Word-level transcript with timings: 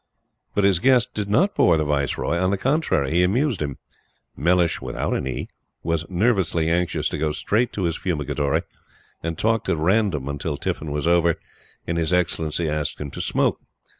But 0.55 0.63
his 0.63 0.79
guest 0.79 1.13
did 1.13 1.29
not 1.29 1.53
bore 1.53 1.77
the 1.77 1.85
Viceroy. 1.85 2.35
On 2.39 2.49
the 2.49 2.57
contrary, 2.57 3.11
he 3.11 3.23
amused 3.23 3.61
him. 3.61 3.77
Mellish 4.35 4.81
was 4.81 4.95
nervously 6.09 6.69
anxious 6.71 7.07
to 7.09 7.19
go 7.19 7.31
straight 7.31 7.71
to 7.73 7.83
his 7.83 7.97
Fumigatory, 7.97 8.63
and 9.21 9.37
talked 9.37 9.69
at 9.69 9.77
random 9.77 10.27
until 10.27 10.57
tiffin 10.57 10.89
was 10.91 11.07
over 11.07 11.35
and 11.85 11.99
His 11.99 12.11
Excellency 12.13 12.67
asked 12.67 12.99
him 12.99 13.11
to 13.11 13.21
smoke. 13.21 13.59